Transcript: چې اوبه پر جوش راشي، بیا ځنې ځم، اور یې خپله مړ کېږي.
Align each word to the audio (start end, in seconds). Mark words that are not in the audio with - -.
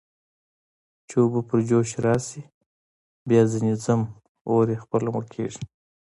چې 1.07 1.15
اوبه 1.21 1.39
پر 1.49 1.59
جوش 1.69 1.89
راشي، 2.05 2.41
بیا 3.27 3.41
ځنې 3.51 3.73
ځم، 3.83 4.01
اور 4.49 4.65
یې 4.71 4.77
خپله 4.83 5.07
مړ 5.13 5.23
کېږي. 5.33 5.61